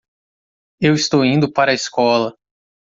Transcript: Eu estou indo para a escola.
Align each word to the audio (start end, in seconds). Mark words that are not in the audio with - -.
Eu 0.79 0.95
estou 0.95 1.23
indo 1.23 1.53
para 1.53 1.69
a 1.69 1.75
escola. 1.75 2.35